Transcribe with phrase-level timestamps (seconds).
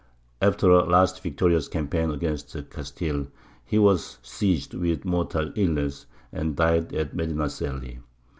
[0.41, 3.27] After a last victorious campaign against Castile,
[3.63, 7.99] he was seized with mortal illness, and died at Medinaceli.